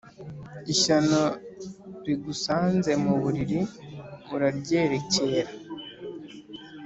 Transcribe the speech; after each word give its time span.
Ishyano 0.73 1.21
rigusanze 2.05 2.91
mu 3.03 3.13
buriri 3.21 3.59
uraryerekera. 4.35 5.51